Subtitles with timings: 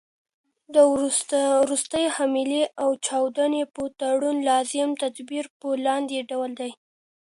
[0.73, 0.75] د
[1.31, 6.71] تروریستي حملې او چاودني په تړاو لازم تدابیر په لاندي ډول دي.